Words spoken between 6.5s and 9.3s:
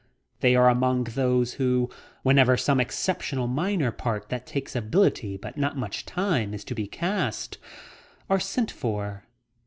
is to be "cast," are sent for.